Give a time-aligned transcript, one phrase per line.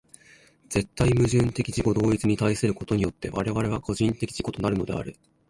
[0.67, 5.15] 絶対矛盾的自己同一に対することによって我々は個人的自己となるのである。